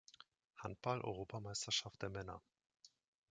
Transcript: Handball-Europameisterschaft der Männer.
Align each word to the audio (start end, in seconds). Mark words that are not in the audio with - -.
Handball-Europameisterschaft 0.63 2.01
der 2.01 2.09
Männer. 2.09 2.41